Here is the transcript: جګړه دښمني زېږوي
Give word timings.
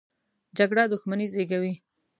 جګړه 0.57 0.83
دښمني 0.91 1.27
زېږوي 1.33 1.73